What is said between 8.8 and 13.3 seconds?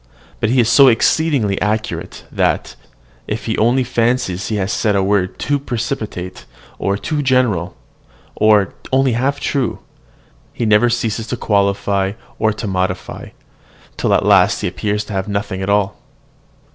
only half true, he never ceases to qualify, to modify, and